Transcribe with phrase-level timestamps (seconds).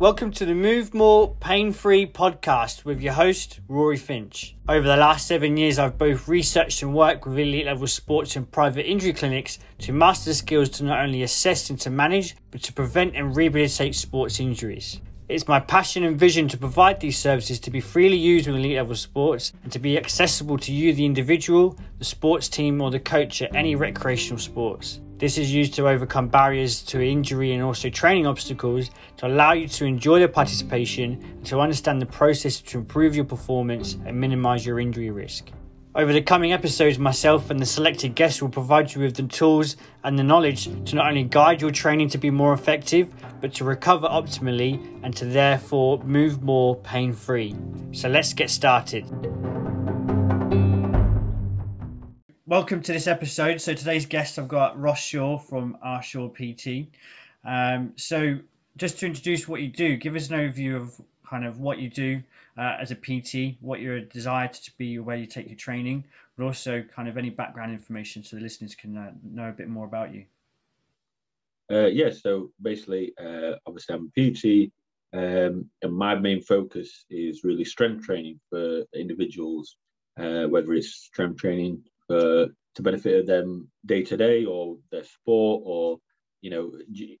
[0.00, 4.56] Welcome to the Move More Pain Free podcast with your host, Rory Finch.
[4.68, 8.50] Over the last seven years, I've both researched and worked with elite level sports and
[8.50, 12.60] private injury clinics to master the skills to not only assess and to manage, but
[12.64, 15.00] to prevent and rehabilitate sports injuries.
[15.28, 18.76] It's my passion and vision to provide these services to be freely used in elite
[18.76, 22.98] level sports and to be accessible to you, the individual, the sports team, or the
[22.98, 24.98] coach at any recreational sports.
[25.24, 29.66] This is used to overcome barriers to injury and also training obstacles to allow you
[29.68, 34.66] to enjoy the participation and to understand the process to improve your performance and minimize
[34.66, 35.48] your injury risk.
[35.94, 39.78] Over the coming episodes, myself and the selected guests will provide you with the tools
[40.02, 43.08] and the knowledge to not only guide your training to be more effective,
[43.40, 47.56] but to recover optimally and to therefore move more pain free.
[47.92, 49.06] So let's get started.
[52.54, 53.60] Welcome to this episode.
[53.60, 56.86] So today's guest, I've got Ross Shore from R Shore PT.
[57.44, 58.38] Um, so
[58.76, 60.94] just to introduce what you do, give us an overview of
[61.28, 62.22] kind of what you do
[62.56, 66.04] uh, as a PT, what your desire to be, where you take your training,
[66.38, 69.66] but also kind of any background information so the listeners can uh, know a bit
[69.66, 70.24] more about you.
[71.72, 74.70] Uh, yeah, so basically, uh, obviously, I'm a PT,
[75.12, 79.76] um, and my main focus is really strength training for individuals,
[80.20, 85.98] uh, whether it's strength training to benefit them day to day or their sport or
[86.40, 86.72] you know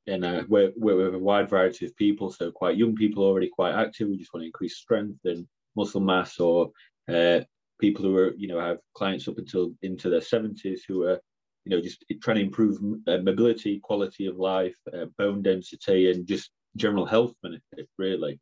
[0.06, 3.74] and uh, we're, we're a wide variety of people so quite young people already quite
[3.74, 4.08] active.
[4.08, 5.46] We just want to increase strength and
[5.76, 6.70] muscle mass or
[7.08, 7.40] uh,
[7.80, 11.20] people who are you know have clients up until into their 70s who are
[11.64, 16.26] you know just trying to improve uh, mobility quality of life uh, bone density and
[16.26, 18.38] just general health benefit really.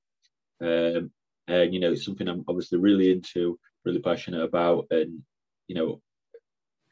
[0.60, 1.10] Um,
[1.48, 5.20] and you know it's something i'm obviously really into really passionate about and
[5.66, 6.00] you know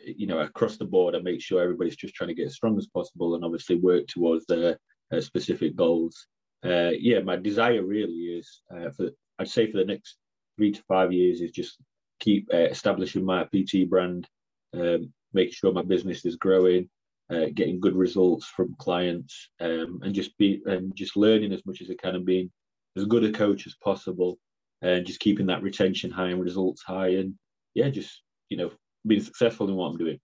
[0.05, 2.77] you know across the board and make sure everybody's just trying to get as strong
[2.79, 4.79] as possible and obviously work towards their
[5.13, 6.27] uh, specific goals.
[6.65, 10.19] Uh, yeah my desire really is uh, for i'd say for the next
[10.59, 11.79] three to five years is just
[12.19, 14.29] keep uh, establishing my pt brand
[14.75, 16.87] um, making sure my business is growing
[17.31, 21.81] uh, getting good results from clients um, and just be and just learning as much
[21.81, 22.51] as i can and being
[22.95, 24.39] as good a coach as possible
[24.83, 27.35] and just keeping that retention high and results high and
[27.73, 28.71] yeah just you know
[29.07, 30.19] being successful in what I'm doing.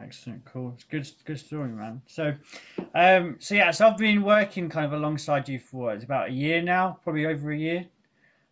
[0.00, 0.72] Excellent, cool.
[0.74, 2.00] It's good, good story, man.
[2.06, 2.34] So,
[2.94, 6.32] um, so yeah, so I've been working kind of alongside you for it's about a
[6.32, 7.86] year now, probably over a year.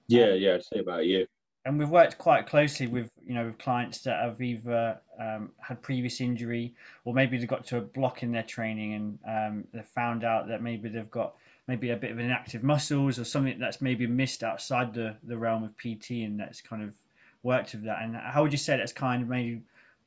[0.08, 1.26] Yeah, yeah, I'd say about a year.
[1.64, 5.82] And we've worked quite closely with you know with clients that have either um, had
[5.82, 9.84] previous injury or maybe they've got to a block in their training and um, they've
[9.84, 11.34] found out that maybe they've got
[11.66, 15.62] maybe a bit of inactive muscles or something that's maybe missed outside the, the realm
[15.62, 16.94] of PT and that's kind of
[17.42, 18.02] worked with that.
[18.02, 19.62] And how would you say that's kind of maybe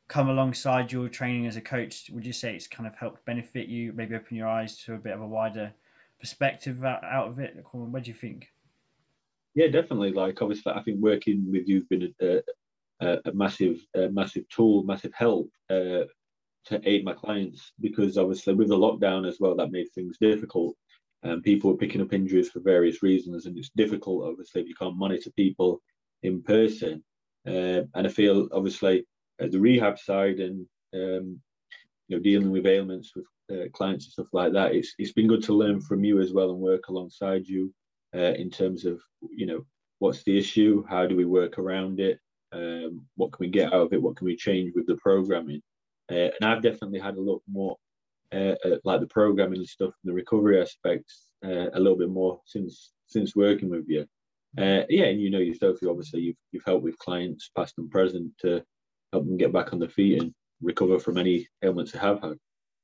[0.07, 2.09] come alongside your training as a coach?
[2.11, 4.97] Would you say it's kind of helped benefit you, maybe open your eyes to a
[4.97, 5.71] bit of a wider
[6.19, 7.55] perspective out, of it?
[7.71, 8.47] What do you think?
[9.55, 10.11] Yeah, definitely.
[10.11, 12.41] Like obviously, I think working with you've been a,
[13.01, 16.05] a, a massive, a massive tool, massive help uh,
[16.65, 20.75] to aid my clients because obviously with the lockdown as well, that made things difficult.
[21.23, 24.27] And um, people were picking up injuries for various reasons, and it's difficult.
[24.27, 25.81] Obviously, if you can't monitor people
[26.23, 27.03] in person,
[27.47, 29.05] uh, and I feel obviously
[29.39, 31.39] at the rehab side and um,
[32.07, 35.27] you know dealing with ailments with uh, clients and stuff like that, it's it's been
[35.27, 37.73] good to learn from you as well and work alongside you
[38.15, 39.65] uh, in terms of you know
[39.99, 42.19] what's the issue, how do we work around it,
[42.53, 45.61] um, what can we get out of it, what can we change with the programming,
[46.11, 47.77] uh, and I've definitely had a look more
[48.31, 52.39] uh, like the programming and stuff and the recovery aspects uh, a little bit more
[52.45, 54.05] since since working with you.
[54.57, 57.89] Uh, yeah, and you know yourself, you obviously you've you've helped with clients past and
[57.89, 58.63] present to
[59.13, 62.37] help them get back on their feet and recover from any ailments they have had.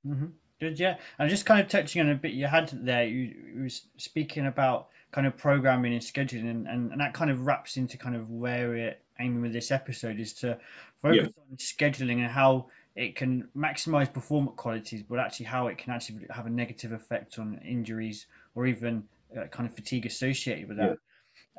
[0.05, 0.27] Mm-hmm.
[0.59, 0.97] Good, yeah.
[1.19, 4.47] And just kind of touching on a bit you had there, you, you was speaking
[4.47, 8.15] about kind of programming and scheduling, and, and, and that kind of wraps into kind
[8.15, 10.57] of where we're aiming with this episode is to
[11.01, 11.43] focus yeah.
[11.51, 16.25] on scheduling and how it can maximize performance qualities, but actually how it can actually
[16.31, 18.25] have a negative effect on injuries
[18.55, 19.03] or even
[19.37, 20.97] uh, kind of fatigue associated with that.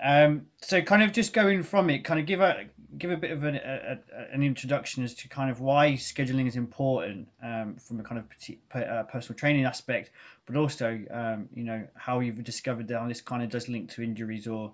[0.02, 2.66] Um, so kind of just going from it, kind of give a
[2.96, 3.98] give a bit of an, a,
[4.32, 8.82] an introduction as to kind of why scheduling is important um, from a kind of
[8.82, 10.10] uh, personal training aspect,
[10.46, 14.02] but also um, you know how you've discovered that this kind of does link to
[14.02, 14.72] injuries or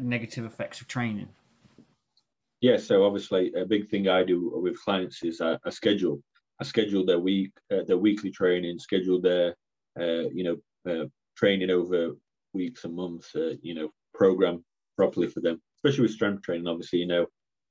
[0.00, 1.28] negative effects of training.
[2.60, 6.20] Yeah, so obviously a big thing I do with clients is I schedule.
[6.60, 9.54] I schedule their week, uh, their weekly training, schedule their
[10.00, 10.56] uh, you know
[10.90, 11.06] uh,
[11.36, 12.12] training over
[12.52, 13.34] weeks and months.
[13.36, 14.64] Uh, you know program
[14.96, 16.66] properly for them, especially with strength training.
[16.66, 17.26] Obviously, you know,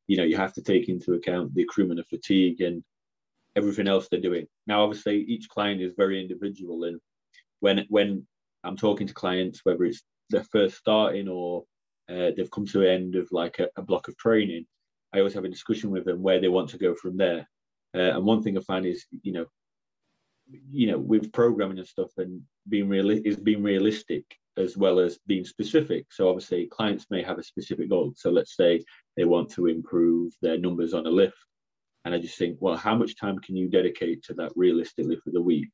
[0.08, 2.84] you know, you have to take into account the accruement of fatigue and
[3.56, 4.46] everything else they're doing.
[4.68, 7.00] Now, obviously, each client is very individual, and
[7.60, 8.28] when when
[8.64, 11.64] I'm talking to clients, whether it's they're first starting or
[12.10, 14.66] uh, they've come to the end of like a, a, block of training,
[15.14, 17.48] I always have a discussion with them where they want to go from there.
[17.96, 19.46] Uh, and one thing I find is, you know,
[20.72, 24.26] you know, with programming and stuff and being real is being realistic
[24.58, 26.06] as well as being specific.
[26.12, 28.14] So obviously clients may have a specific goal.
[28.16, 28.84] So let's say
[29.18, 31.38] they want to improve their numbers on a lift.
[32.06, 35.32] And I just think, well, how much time can you dedicate to that realistically for
[35.32, 35.74] the week?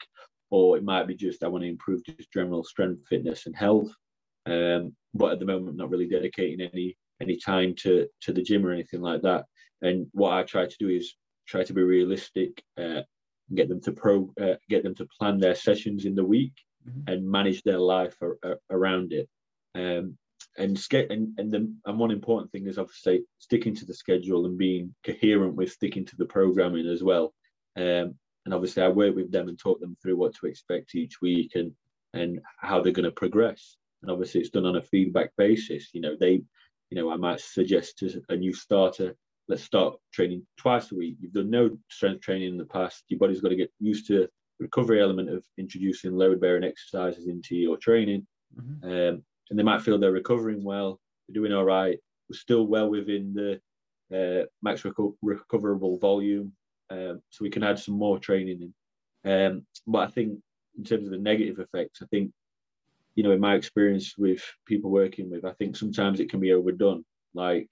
[0.52, 3.92] Or it might be just I want to improve just general strength, fitness, and health.
[4.46, 8.42] Um, but at the moment, I'm not really dedicating any any time to to the
[8.42, 9.46] gym or anything like that.
[9.82, 11.16] And what I try to do is
[11.48, 13.02] try to be realistic, uh,
[13.54, 16.54] get them to pro, uh, get them to plan their sessions in the week,
[17.08, 19.28] and manage their life ar- ar- around it.
[19.76, 20.18] Um,
[20.58, 24.58] and, and and the and one important thing is obviously sticking to the schedule and
[24.58, 27.34] being coherent with sticking to the programming as well.
[27.78, 28.16] Um,
[28.46, 31.52] and obviously, I work with them and talk them through what to expect each week
[31.56, 31.72] and
[32.14, 33.78] and how they're going to progress.
[34.02, 35.90] And obviously, it's done on a feedback basis.
[35.94, 36.42] You know, they,
[36.90, 39.16] you know, I might suggest to a new starter,
[39.48, 41.18] let's start training twice a week.
[41.20, 43.04] You've done no strength training in the past.
[43.10, 47.56] Your body's got to get used to recovery element of introducing load bearing exercises into
[47.56, 48.26] your training.
[48.60, 48.86] Mm-hmm.
[48.86, 51.98] Um, and they might feel they're recovering well, they're doing all right,
[52.30, 53.60] we're still well within the
[54.16, 56.54] uh, max reco- recoverable volume,
[56.90, 58.74] um, so we can add some more training in.
[59.32, 60.40] Um, but I think
[60.78, 62.32] in terms of the negative effects, I think
[63.16, 66.54] you know in my experience with people working with, I think sometimes it can be
[66.54, 67.04] overdone.
[67.34, 67.70] Like,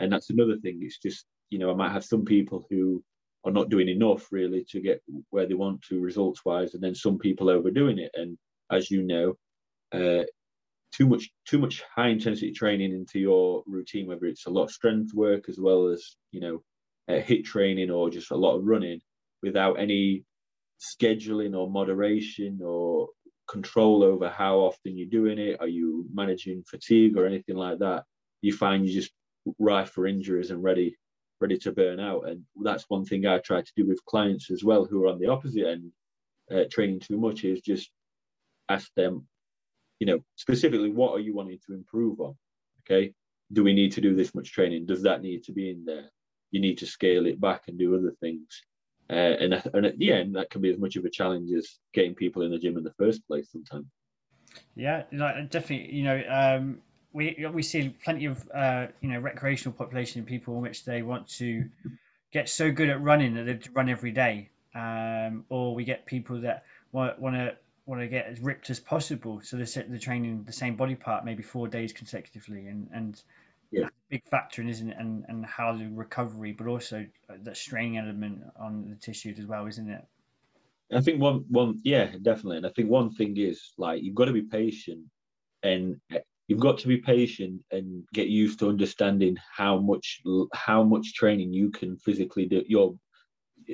[0.00, 0.80] and that's another thing.
[0.82, 3.02] It's just you know I might have some people who
[3.48, 6.94] are not doing enough really to get where they want to results wise, and then
[6.94, 8.10] some people overdoing it.
[8.14, 8.38] And
[8.70, 9.34] as you know,
[9.92, 10.24] uh,
[10.92, 14.70] too much too much high intensity training into your routine, whether it's a lot of
[14.70, 16.62] strength work as well as you know
[17.08, 19.00] uh, HIIT training or just a lot of running,
[19.42, 20.24] without any
[20.80, 23.08] scheduling or moderation or
[23.48, 25.56] control over how often you're doing it.
[25.60, 28.04] Are you managing fatigue or anything like that?
[28.42, 29.12] You find you just
[29.58, 30.96] rife for injuries and ready
[31.40, 32.28] ready to burn out.
[32.28, 35.18] And that's one thing I try to do with clients as well who are on
[35.18, 35.92] the opposite end,
[36.50, 37.90] uh, training too much, is just
[38.68, 39.26] ask them
[39.98, 42.34] you know, specifically, what are you wanting to improve on?
[42.82, 43.12] Okay.
[43.52, 44.86] Do we need to do this much training?
[44.86, 46.10] Does that need to be in there?
[46.50, 48.46] You need to scale it back and do other things.
[49.10, 51.78] Uh, and, and at the end, that can be as much of a challenge as
[51.94, 53.86] getting people in the gym in the first place sometimes.
[54.74, 55.94] Yeah, like definitely.
[55.94, 56.78] You know, um,
[57.18, 61.02] we we see plenty of uh, you know recreational population of people in which they
[61.02, 61.68] want to
[62.32, 66.42] get so good at running that they run every day, um, or we get people
[66.42, 67.56] that want, want to
[67.86, 69.40] want to get as ripped as possible.
[69.42, 73.20] So they're, they're training the same body part maybe four days consecutively, and and
[73.72, 73.82] yeah.
[73.82, 74.96] that's a big factor in isn't it?
[74.96, 79.66] And and how the recovery, but also that straining element on the tissues as well,
[79.66, 80.04] isn't it?
[80.92, 84.26] I think one one yeah definitely, and I think one thing is like you've got
[84.26, 85.06] to be patient,
[85.64, 86.00] and
[86.48, 90.20] you've got to be patient and get used to understanding how much
[90.54, 92.98] how much training you can physically do your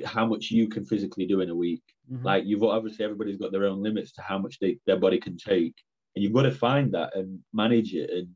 [0.03, 1.81] how much you can physically do in a week.
[2.11, 2.25] Mm-hmm.
[2.25, 5.37] Like you've obviously everybody's got their own limits to how much they, their body can
[5.37, 5.75] take,
[6.15, 8.09] and you've got to find that and manage it.
[8.09, 8.27] And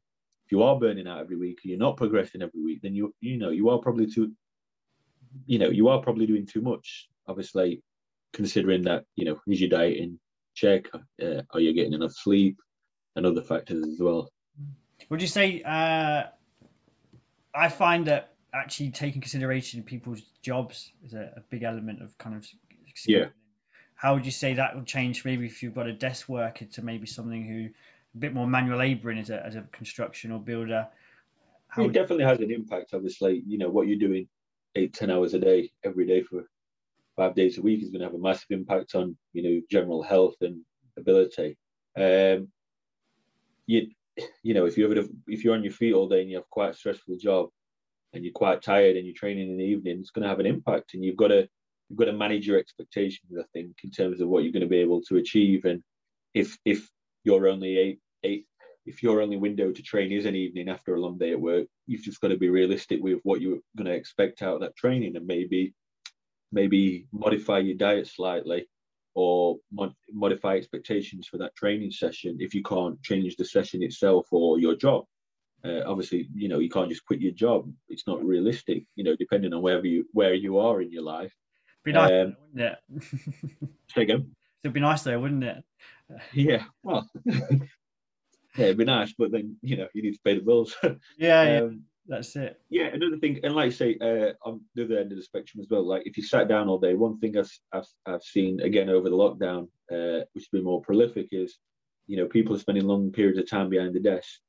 [0.45, 3.37] if you are burning out every week, you're not progressing every week, then you you
[3.37, 4.31] know you are probably too,
[5.45, 7.09] you know, you are probably doing too much.
[7.27, 7.83] Obviously,
[8.31, 10.17] considering that you know is your diet in
[10.55, 10.85] check,
[11.21, 12.57] uh, are you getting enough sleep,
[13.15, 14.29] and other factors as well.
[15.09, 15.61] Would you say?
[15.63, 16.23] Uh,
[17.53, 22.35] I find that actually taking consideration people's jobs is a, a big element of kind
[22.35, 22.47] of
[23.05, 23.25] yeah
[23.95, 26.81] how would you say that would change maybe if you've got a desk worker to
[26.81, 27.69] maybe something who
[28.15, 30.87] a bit more manual laboring as a, as a construction or builder
[31.67, 34.27] how it definitely has an impact obviously you know what you're doing
[34.75, 36.43] eight ten hours a day every day for
[37.15, 40.01] five days a week is going to have a massive impact on you know general
[40.01, 40.61] health and
[40.97, 41.55] ability
[41.97, 42.47] um
[43.69, 43.87] you
[44.43, 46.49] you know if you ever if you're on your feet all day and you have
[46.49, 47.49] quite a stressful job
[48.13, 50.45] and you're quite tired and you're training in the evening it's going to have an
[50.45, 51.47] impact and you've got to
[51.89, 54.67] you've got to manage your expectations, I think, in terms of what you're going to
[54.67, 55.65] be able to achieve.
[55.65, 55.83] And
[56.33, 56.87] if if
[57.23, 58.45] you're only eight eight
[58.85, 61.67] if your only window to train is an evening after a long day at work,
[61.85, 64.75] you've just got to be realistic with what you're going to expect out of that
[64.75, 65.73] training and maybe
[66.51, 68.67] maybe modify your diet slightly
[69.15, 74.27] or mod- modify expectations for that training session if you can't change the session itself
[74.31, 75.05] or your job.
[75.63, 77.69] Uh, obviously, you know you can't just quit your job.
[77.89, 78.85] It's not realistic.
[78.95, 81.33] You know, depending on wherever you where you are in your life,
[81.83, 83.03] be nice, um, wouldn't it?
[83.93, 84.31] say again.
[84.63, 85.63] It'd be nice though, wouldn't it?
[86.33, 86.63] Yeah.
[86.81, 87.07] Well.
[87.25, 87.45] yeah,
[88.57, 90.75] it'd be nice, but then you know you need to pay the bills.
[91.17, 91.69] yeah, yeah.
[92.09, 92.59] That's it.
[92.69, 95.61] Yeah, another thing, and like I say, uh, on the other end of the spectrum
[95.61, 95.85] as well.
[95.85, 99.09] Like if you sat down all day, one thing I've I've, I've seen again over
[99.09, 101.59] the lockdown, uh, which has been more prolific, is
[102.09, 104.39] you know people are spending long periods of time behind the desk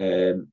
[0.00, 0.48] um,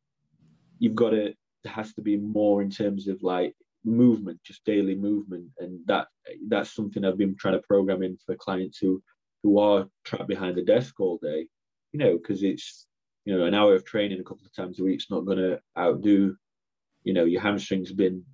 [0.80, 1.34] you've got to
[1.64, 6.08] there has to be more in terms of like movement just daily movement and that
[6.50, 9.02] that's something i've been trying to program in for clients who
[9.44, 11.48] who are trapped behind the desk all day
[11.94, 12.88] you know because it's
[13.24, 15.38] you know an hour of training a couple of times a week is not going
[15.38, 16.36] to outdo
[17.08, 18.26] you know your hamstrings been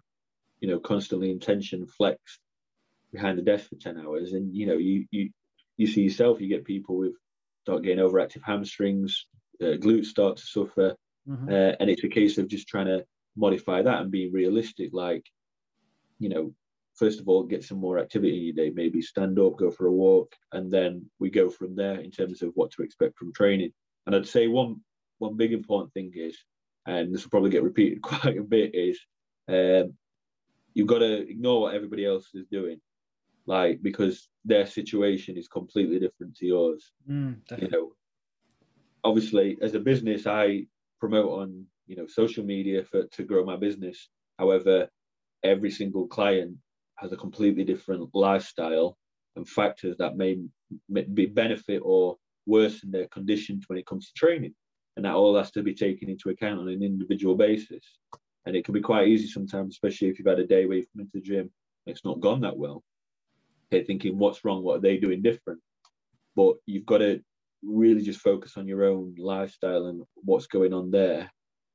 [0.59, 2.39] you know constantly in tension flexed
[3.11, 4.33] behind the desk for 10 hours.
[4.33, 5.29] And you know you you
[5.77, 7.13] you see yourself you get people with
[7.61, 9.27] start getting overactive hamstrings
[9.61, 10.95] uh, glutes start to suffer.
[11.29, 11.47] Mm-hmm.
[11.47, 13.05] uh, and it's a case of just trying to
[13.37, 14.89] modify that and being realistic.
[14.91, 15.25] Like
[16.17, 16.53] you know
[16.95, 18.71] first of all get some more activity in your day.
[18.73, 22.41] Maybe stand up go for a walk and then we go from there in terms
[22.41, 23.71] of what to expect from training.
[24.07, 24.81] And i'd say one
[25.19, 26.35] one big important thing is
[26.85, 28.99] and this will probably get repeated quite a bit is
[29.49, 29.93] um,
[30.73, 32.79] you've got to ignore what everybody else is doing.
[33.45, 36.91] Like because their situation is completely different to yours.
[37.09, 37.91] Mm, you know
[39.03, 40.65] obviously as a business i
[40.97, 44.09] promote on you know social media for to grow my business.
[44.39, 44.87] However
[45.43, 46.55] every single client
[46.95, 48.97] has a completely different lifestyle
[49.35, 50.37] and factors that may,
[50.87, 54.53] may be benefit or worsen their conditions when it comes to training
[54.95, 57.83] and that all has to be taken into account on an individual basis.
[58.45, 60.91] And it can be quite easy sometimes especially if you've had a day where you've
[60.95, 61.39] come into the gym
[61.85, 62.83] and it's not gone that well.
[63.73, 64.63] Okay thinking what's wrong?
[64.63, 65.59] What are they doing different?
[66.35, 67.21] But you've got to
[67.63, 71.31] really just focus on your own lifestyle and what's going on there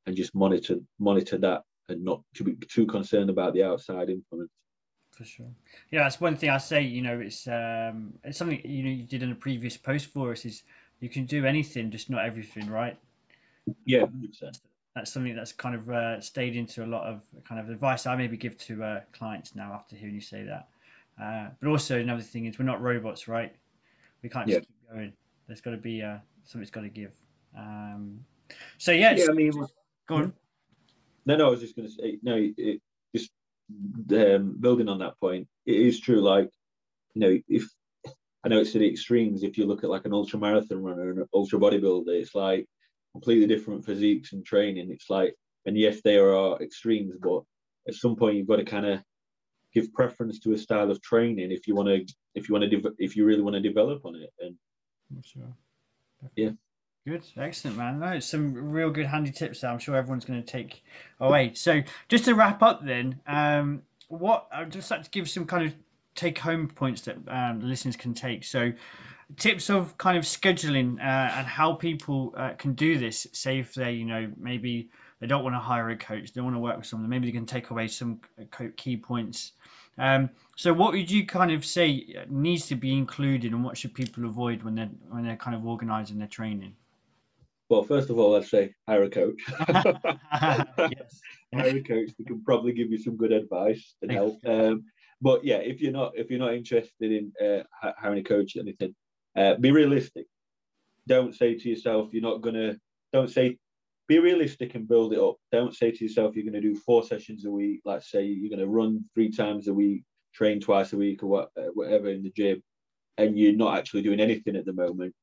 [0.07, 4.51] and just monitor monitor that and not to be too concerned about the outside influence.
[5.17, 5.51] For sure.
[5.91, 9.03] Yeah that's one thing i say you know it's um it's something you know you
[9.03, 10.63] did in a previous post for us is
[11.01, 12.97] you can do anything just not everything right
[13.85, 14.59] yeah 100%.
[14.95, 18.17] that's something that's kind of uh, stayed into a lot of kind of advice i
[18.17, 20.69] maybe give to uh, clients now after hearing you say that
[21.21, 23.53] uh, but also another thing is we're not robots, right?
[24.23, 24.61] We can't just yeah.
[24.61, 25.13] keep going.
[25.47, 27.13] There's got to be uh, something's got to give.
[27.57, 28.21] Um,
[28.79, 29.27] so yeah, yeah.
[29.29, 29.53] I mean,
[30.07, 30.33] go on.
[31.27, 31.49] No, no.
[31.49, 32.37] I was just going to say no.
[32.57, 32.81] It,
[33.15, 33.31] just
[34.13, 36.21] um, building on that point, it is true.
[36.21, 36.51] Like
[37.15, 37.65] you know, if
[38.45, 39.43] I know it's to the extremes.
[39.43, 42.69] If you look at like an ultra marathon runner and an ultra bodybuilder, it's like
[43.13, 44.91] completely different physiques and training.
[44.91, 45.35] It's like,
[45.67, 47.43] and yes, there are extremes, but
[47.87, 49.01] at some point you've got to kind of
[49.73, 52.95] give preference to a style of training if you want to if you want to
[52.99, 54.57] if you really want to develop on it and
[55.25, 55.55] sure
[56.37, 56.51] yeah
[57.07, 58.01] Good, excellent, man.
[58.01, 59.71] No, some real good handy tips there.
[59.71, 60.83] I'm sure everyone's going to take
[61.21, 61.55] away.
[61.55, 65.67] So, just to wrap up, then, um, what I'd just like to give some kind
[65.67, 65.75] of
[66.15, 68.45] take home points that um, the listeners can take.
[68.45, 68.73] So,
[69.37, 73.27] tips of kind of scheduling uh, and how people uh, can do this.
[73.33, 76.55] Say if they, you know, maybe they don't want to hire a coach, they want
[76.55, 79.53] to work with someone, maybe they can take away some uh, key points
[79.99, 83.95] um, so, what would you kind of say needs to be included, and what should
[83.95, 86.75] people avoid when they're when they're kind of organising their training?
[87.69, 89.43] Well, first of all, I'd say hire a coach.
[89.69, 91.21] yes.
[91.53, 94.39] hire a coach who can probably give you some good advice and help.
[94.47, 94.85] Um,
[95.21, 97.65] but yeah, if you're not if you're not interested in uh,
[97.99, 98.95] hiring a coach or anything,
[99.39, 100.27] uh, be realistic.
[101.07, 102.77] Don't say to yourself you're not gonna.
[103.13, 103.59] Don't say
[104.09, 105.37] be realistic and build it up.
[105.53, 107.83] Don't say to yourself you're going to do four sessions a week.
[107.85, 110.03] Let's say you're going to run three times a week,
[110.35, 112.63] train twice a week, or what, uh, whatever in the gym,
[113.19, 115.15] and you're not actually doing anything at the moment.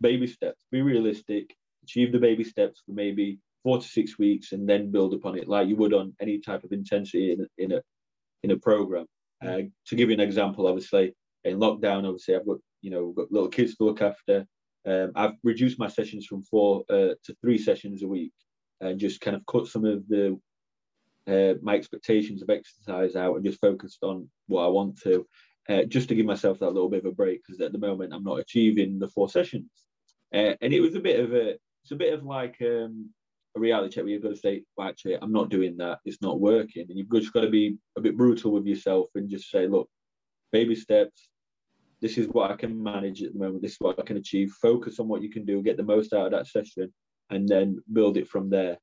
[0.00, 0.64] Baby steps.
[0.72, 1.54] Be realistic.
[1.82, 5.46] Achieve the baby steps for maybe four to six weeks, and then build upon it
[5.46, 7.82] like you would on any type of intensity in a, in a
[8.42, 9.04] in a program.
[9.44, 13.16] Uh, to give you an example, obviously in lockdown, obviously I've got you know we've
[13.16, 14.46] got little kids to look after.
[14.86, 18.32] Um, I've reduced my sessions from four uh, to three sessions a week
[18.82, 20.38] and just kind of cut some of the
[21.26, 25.26] uh, my expectations of exercise out and just focused on what I want to,
[25.70, 28.12] uh, just to give myself that little bit of a break because at the moment
[28.12, 29.70] I'm not achieving the four sessions.
[30.34, 33.08] Uh, and it was a bit of a, it's a bit of like um,
[33.56, 36.00] a reality check where you've got to say, well, actually, I'm not doing that.
[36.04, 36.84] It's not working.
[36.88, 39.88] And you've just got to be a bit brutal with yourself and just say, look,
[40.52, 41.30] baby steps,
[42.04, 43.62] this is what I can manage at the moment.
[43.62, 44.52] This is what I can achieve.
[44.60, 46.92] Focus on what you can do, get the most out of that session,
[47.30, 48.76] and then build it from there.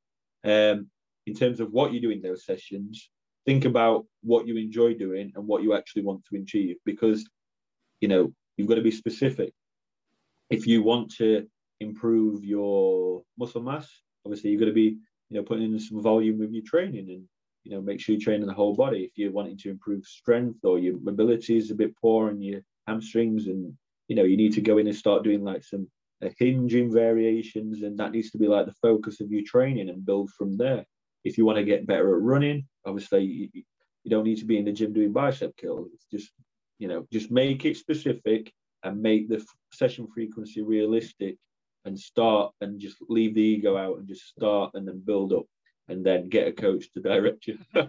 [0.44, 0.90] Um,
[1.28, 3.12] in terms of what you do in those sessions,
[3.46, 7.24] think about what you enjoy doing and what you actually want to achieve because,
[8.00, 9.54] you know, you've got to be specific.
[10.50, 11.46] If you want to
[11.80, 13.88] improve your muscle mass,
[14.26, 14.98] obviously you've got to be,
[15.30, 17.24] you know, putting in some volume with your training and
[17.66, 20.58] you know make sure you're training the whole body if you're wanting to improve strength
[20.64, 22.60] or your mobility is a bit poor and you
[22.92, 23.74] hamstrings and
[24.08, 25.88] you know you need to go in and start doing like some
[26.24, 30.06] uh, hinging variations and that needs to be like the focus of your training and
[30.06, 30.86] build from there
[31.24, 33.50] if you want to get better at running obviously you,
[34.04, 36.32] you don't need to be in the gym doing bicep curls it's just
[36.80, 38.52] you know just make it specific
[38.84, 41.38] and make the session frequency realistic
[41.86, 45.46] and start and just leave the ego out and just start and then build up
[45.88, 47.58] and then get a coach to direct you.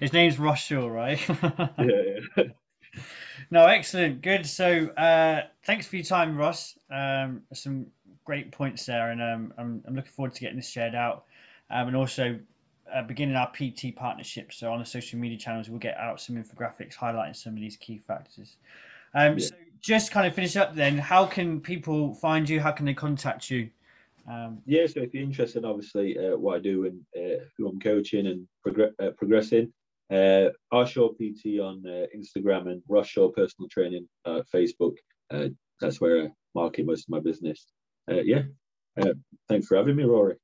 [0.00, 1.20] His name's Ross Shore, right?
[1.78, 2.44] yeah, yeah.
[3.50, 4.46] No, excellent, good.
[4.46, 6.78] So, uh, thanks for your time, Ross.
[6.90, 7.86] Um, some
[8.24, 11.24] great points there, and um, I'm, I'm looking forward to getting this shared out,
[11.70, 12.38] um, and also
[12.92, 14.52] uh, beginning our PT partnership.
[14.52, 17.76] So on the social media channels, we'll get out some infographics highlighting some of these
[17.76, 18.56] key factors.
[19.14, 19.46] Um, yeah.
[19.46, 20.98] So just kind of finish up then.
[20.98, 22.60] How can people find you?
[22.60, 23.70] How can they contact you?
[24.28, 27.80] Um, yeah, so if you're interested, obviously, uh, what I do and uh, who I'm
[27.80, 29.72] coaching and progr- uh, progressing,
[30.10, 34.94] uh, Shore PT on uh, Instagram and Ross Shore Personal Training uh, Facebook.
[35.30, 35.48] Uh,
[35.80, 37.66] that's where I market most of my business.
[38.10, 38.42] Uh, yeah,
[39.00, 39.12] uh,
[39.48, 40.36] thanks for having me, Rory.